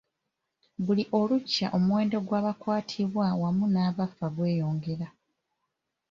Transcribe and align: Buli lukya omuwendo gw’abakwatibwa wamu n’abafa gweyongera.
Buli 0.85 1.03
lukya 1.29 1.67
omuwendo 1.77 2.17
gw’abakwatibwa 2.27 3.25
wamu 3.41 3.65
n’abafa 3.73 4.25
gweyongera. 4.35 5.07